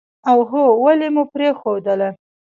اوهووو 0.31 0.81
ولې 0.85 1.07
مو 1.15 1.23
پرېښودله. 1.33 2.09